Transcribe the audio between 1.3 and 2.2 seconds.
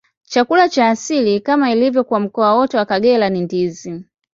kama ilivyo kwa